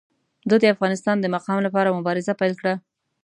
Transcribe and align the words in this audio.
ده 0.49 0.55
د 0.61 0.65
افغانستان 0.73 1.15
د 1.19 1.25
مقام 1.35 1.59
لپاره 1.65 1.95
مبارزه 1.97 2.33
پیل 2.41 2.53
کړه. 2.61 2.73